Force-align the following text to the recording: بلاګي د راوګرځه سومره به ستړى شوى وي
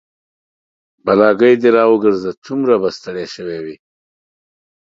بلاګي 1.05 1.53
د 1.61 1.65
راوګرځه 1.77 2.31
سومره 2.45 2.75
به 2.81 2.89
ستړى 2.97 3.25
شوى 3.35 3.59
وي 3.65 3.75